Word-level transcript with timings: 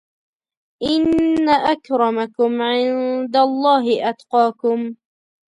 ان 0.89 1.03
اکرمکم 1.71 2.51
عندالله 2.71 3.85
اتقاکم 4.09 4.79